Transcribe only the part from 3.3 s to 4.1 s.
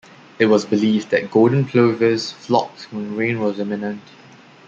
was imminent.